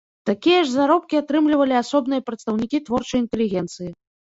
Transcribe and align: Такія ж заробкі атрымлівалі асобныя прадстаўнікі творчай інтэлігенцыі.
Такія 0.29 0.63
ж 0.69 0.73
заробкі 0.77 1.21
атрымлівалі 1.21 1.79
асобныя 1.83 2.21
прадстаўнікі 2.33 2.85
творчай 2.91 3.19
інтэлігенцыі. 3.25 3.91